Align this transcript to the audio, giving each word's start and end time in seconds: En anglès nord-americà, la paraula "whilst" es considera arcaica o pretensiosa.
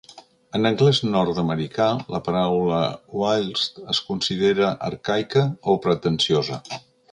En 0.59 0.63
anglès 0.69 1.01
nord-americà, 1.15 1.89
la 2.15 2.21
paraula 2.29 2.79
"whilst" 3.19 3.79
es 3.95 4.01
considera 4.09 4.73
arcaica 4.91 5.47
o 5.75 5.79
pretensiosa. 5.87 6.63